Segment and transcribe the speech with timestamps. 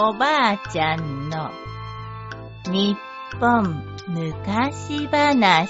[0.00, 1.50] おばあちゃんの
[2.70, 2.96] 日
[3.40, 5.68] 本昔話。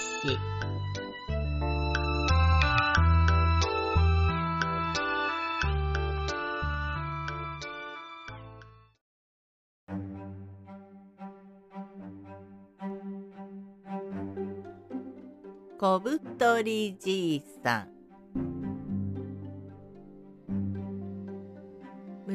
[15.79, 17.87] 小太りじいさ
[18.35, 18.68] ん。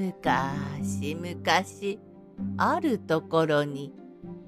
[0.04, 0.52] むか
[0.84, 1.98] しむかし
[2.58, 3.94] あるところに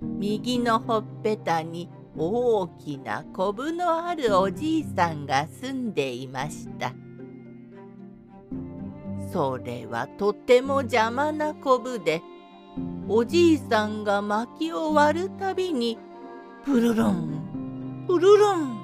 [0.01, 6.93] 右のほっぺたに大きなこぶのあるおじいさんが住んでいました。
[9.31, 12.21] それはとても邪魔なこぶで
[13.07, 15.97] おじいさんが薪を割るたびに
[16.65, 18.77] プルルンプルルン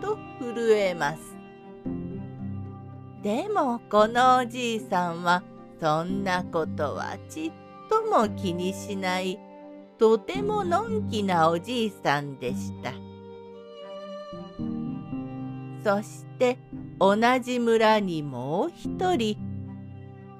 [0.00, 1.18] と震えます。
[3.22, 5.42] でもこのおじいさんは
[5.84, 7.52] そんなことはちっ
[7.90, 9.38] とも気にしない
[9.98, 12.94] とてものんきなおじいさんでした。
[15.84, 16.56] そして
[16.98, 19.36] 同じ村にもう一人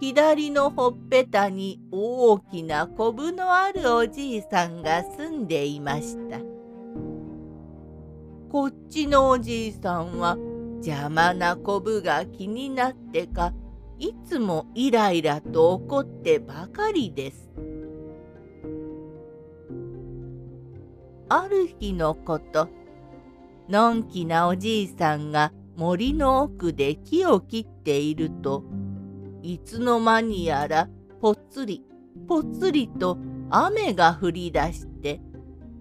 [0.00, 6.38] 左のほっぺたに大きなこぶのあるおじいさんが住んでいました。
[8.50, 10.38] こっちのおじいさんは
[10.76, 13.52] 邪魔なこぶが気になってか
[13.98, 17.50] いつもイライラと怒ってばかりです。
[21.28, 22.68] ある日のこと
[23.68, 28.62] のんきなおじいさんが森の奥で木を切っていると
[29.42, 30.88] いつの間にやら
[31.20, 31.82] ぽつり
[32.28, 33.18] ぽつりと
[33.50, 35.20] 雨が降り出して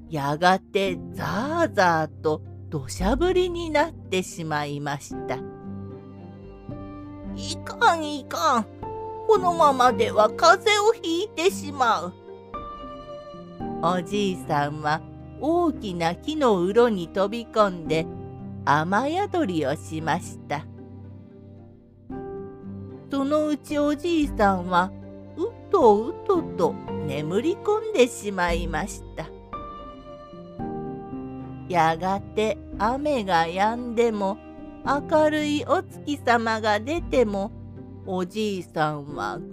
[0.09, 5.52] やがてザーザーと土砂降りになってしまいました。
[7.35, 8.65] いかんいかん。
[9.27, 12.13] このままでは風邪をひいてしまう。
[13.81, 15.01] おじいさんは
[15.41, 18.05] 大きな木のうろに飛び込んで
[18.65, 20.65] 雨宿りをしました。
[23.11, 24.91] そのうちおじいさんは
[25.37, 26.73] うとうとと
[27.07, 29.27] 眠り込んでしまいました。
[31.67, 34.37] やがて雨が止んでも
[34.85, 37.51] 明るいお月様が出ても
[38.05, 39.45] おじいさんはぐ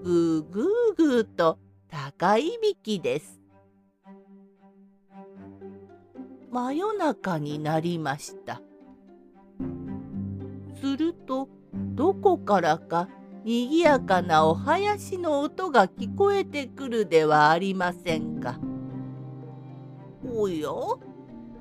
[0.00, 0.64] ーぐーぐー
[0.96, 3.38] ぐーと高いびきです。
[6.50, 8.62] 真夜中になりました。
[10.80, 13.08] するとどこからか
[13.44, 18.58] にぎやかなお囃子の音が聞こえてくるではありませんか。
[20.34, 20.68] おや？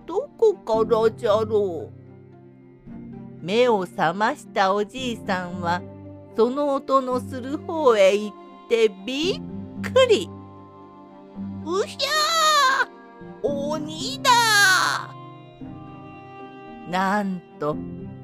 [0.05, 2.00] どこからじゃろう
[3.41, 5.81] 目を覚ましたおじいさんは
[6.35, 8.35] その音のする方へ行っ
[8.69, 9.41] てびっ
[9.81, 10.29] くり。
[11.65, 14.31] うひゃー鬼だ
[16.89, 17.75] なんと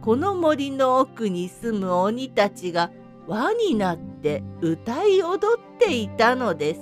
[0.02, 2.92] この森の奥に住む鬼たちが
[3.28, 6.82] 輪になって歌い踊っていたのです。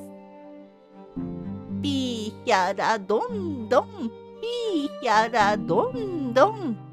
[1.82, 4.10] ピーヒャラどんどん
[4.42, 6.85] ピーヒャラどんどん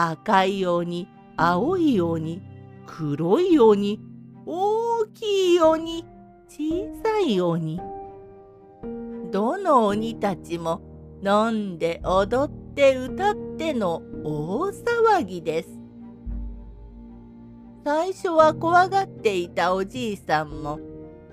[0.00, 2.40] 赤い鬼青い鬼
[2.86, 4.00] 黒い鬼
[4.46, 6.04] 大きい鬼
[6.46, 7.80] 小さい鬼
[9.32, 10.80] どの鬼たちも
[11.20, 15.80] 飲んで踊って歌っての大騒ぎです。
[17.84, 20.78] 最初は怖がっていたおじいさんも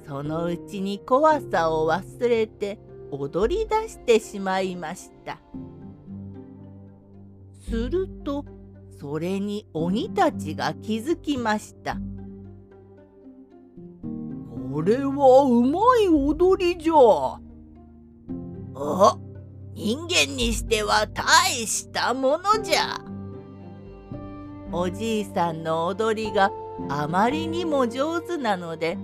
[0.08, 2.80] そのうちに怖さを忘れて
[3.12, 5.38] 踊り出してしまいました。
[7.70, 8.46] すると
[9.00, 11.98] それに鬼たちが気づきました。
[14.72, 16.94] これはうまい踊りじゃ。
[16.94, 17.40] お
[19.74, 23.00] 人間にしては大したものじゃ。
[24.72, 26.52] おじいさんの踊りが
[26.90, 28.98] あまりにも上手なので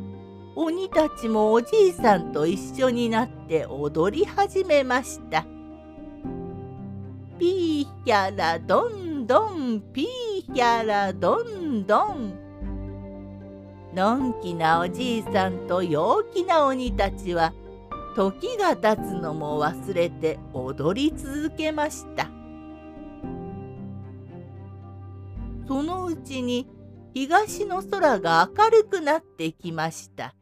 [0.55, 5.45] 鬼たちもおじいさんと一緒になって踊り始めました。
[8.03, 12.33] ヒャラどんどんピーヒャラどんどん
[13.93, 17.53] のんきなおじいさんと陽気な鬼たちは
[18.15, 22.29] 時が経つのも忘れて踊り続けました。
[25.67, 26.67] そのうちに
[27.13, 30.33] 東の空が明るくなってきました。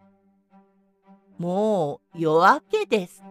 [1.38, 3.24] もう夜明けです。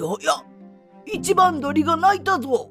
[0.00, 0.44] コーやや
[1.06, 2.70] 一番鳥が鳴いたぞ。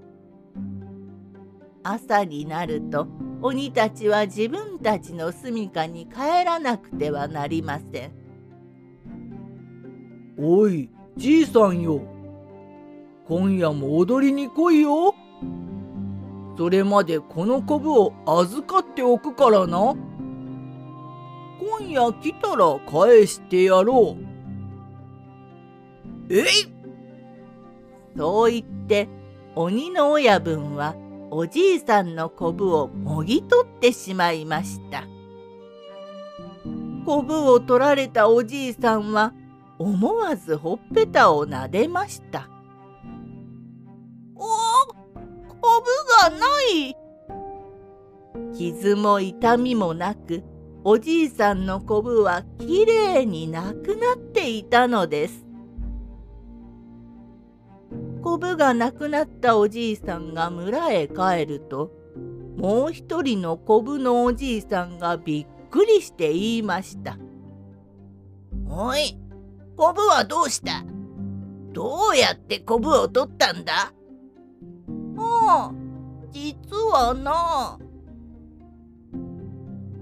[1.83, 3.07] 朝になると
[3.41, 8.11] 鬼たちは自分たちの住処に帰らなくてはなりません。
[10.37, 12.01] おいじいさんよ。
[13.27, 15.13] 今夜も踊りに来いよ。
[16.57, 19.95] それまでこのコブを預かっておくからな。
[21.59, 24.23] 今夜来たら返してやろう。
[26.33, 26.78] えい
[28.19, 29.07] そう言って
[29.56, 30.94] 鬼の親分は
[31.31, 35.06] おじいさんのこぶをもぎ取ってしまいました。
[37.06, 39.31] こぶを取られたおじいさんは
[39.77, 42.50] 思わずほっぺたをなでました。
[44.36, 46.98] おこぶがない
[48.54, 50.44] 傷も痛みもなく
[50.83, 55.48] おじいさんのこぶはきれいになくなっていたのです。
[58.21, 61.92] こぶがなくなったおじいさんが村へ帰ると
[62.57, 67.18] もう一人のこぶのおじいさんがびっくりして言いました
[68.69, 69.18] 「おい
[69.77, 70.83] こぶはどうした？
[71.71, 73.94] どうやってこぶを取ったんだ?」
[75.18, 75.74] ああ
[76.31, 77.80] 実はな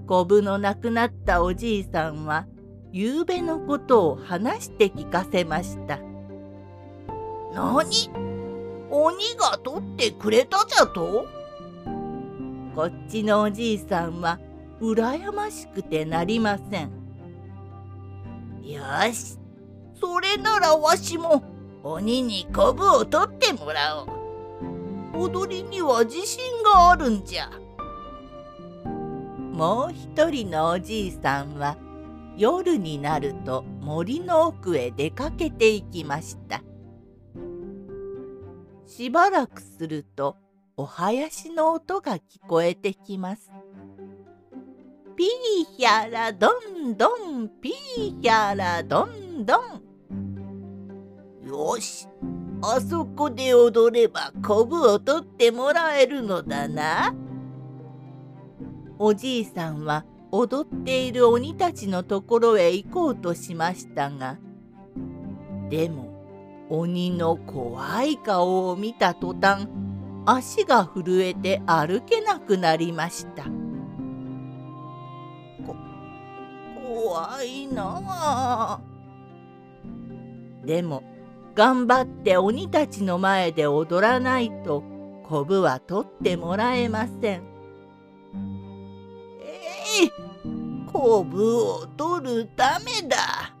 [0.06, 2.46] こぶの亡くなったおじいさんは
[2.92, 6.07] ゆうべのことを話して聞かせました。
[7.52, 8.10] 何？
[8.90, 11.26] 鬼が取ってくれたじゃと？
[12.74, 14.38] こっちのおじいさんは
[14.80, 16.90] 羨ましくてなりません。
[18.62, 19.38] よし、
[20.00, 21.42] それならわしも
[21.82, 25.22] 鬼にこぶを取ってもらおう。
[25.24, 27.50] 踊りには自信があるんじゃ。
[29.52, 31.76] もう一人のおじいさんは
[32.36, 36.62] 夜になると森の奥へ出かけていきました。
[38.88, 40.36] しばらくすると
[40.78, 43.52] お囃子の音が聞こえてきます。
[45.14, 45.28] ピー
[45.76, 46.48] ヒャラド
[46.84, 52.08] ンドンピーヒャラドンドンよし
[52.62, 57.14] あそこで踊ればこぶを取ってもらえるのだな。
[58.98, 64.38] おじいさんは踊っている鬼たちのところへ行こうとしましたが
[65.68, 66.07] でも
[66.70, 69.66] 鬼の怖い顔を見た途端
[70.26, 73.44] 足が震えて歩けなくなりました。
[75.66, 75.74] こ
[76.86, 78.80] 怖いなあ。
[80.64, 81.02] でも
[81.54, 84.84] 頑張って鬼たちの前で踊らないと
[85.24, 87.42] こぶは取ってもらえません。
[89.40, 90.10] えい、
[90.92, 93.57] こぶを取るためだ。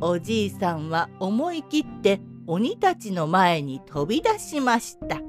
[0.00, 5.20] おじいさんは思い切って鬼たちの前に飛び出しました。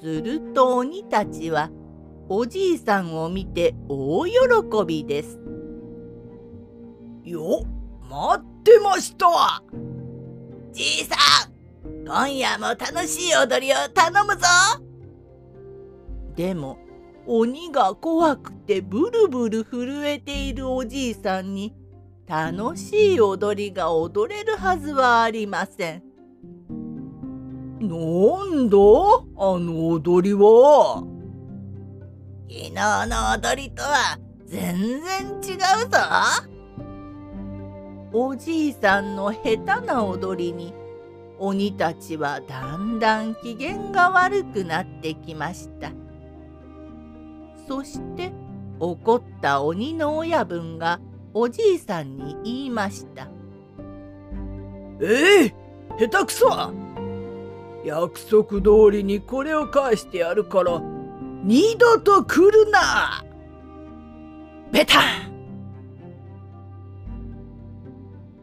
[0.00, 1.70] すると鬼たちは
[2.28, 4.32] おじいさんを見て大喜
[4.86, 5.40] びです。
[7.24, 7.64] よ
[8.08, 9.62] 待ってました
[10.72, 11.16] じいさ
[11.46, 14.46] ん今夜も楽しい踊りを頼むぞ
[16.34, 16.78] でも
[17.26, 21.74] 鬼が怖くてブルブル震えているおじいさんに
[22.30, 26.02] 楽しい踊りが踊れるはずはありません。
[27.80, 28.76] なんだ？
[29.36, 31.02] あの踊りは？
[32.48, 35.98] 昨日の踊りとは全然違うぞ。
[38.12, 40.72] おじいさんの下手な踊りに
[41.40, 45.90] 鬼たちはだんだん機嫌が悪くなってきました。
[47.66, 48.30] そして
[48.78, 51.00] 怒った鬼の親分が
[51.32, 53.28] おじいさんに言いました
[55.00, 56.48] 「ええー、下手くそ
[57.84, 60.80] 約束通りにこれを返してやるから
[61.44, 63.24] 二度と来るな!」
[64.72, 65.30] ベタン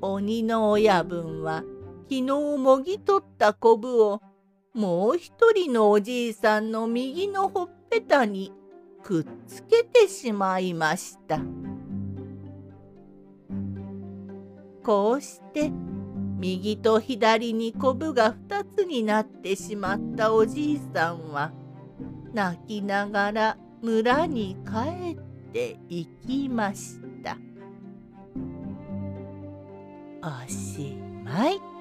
[0.02, 1.64] 鬼の親分は
[2.10, 2.22] 昨日
[2.58, 4.22] もぎ取ったこぶを
[4.74, 8.54] もう一人のおじいさんの右のほっぺたに
[9.04, 11.40] くっつけてしまいました。
[14.88, 15.70] こうして
[16.40, 21.52] 右と左にこぶが2つになってしまったおじいさんは
[22.34, 27.38] 泣きながら村に帰っていきました。
[30.24, 31.77] おしまい。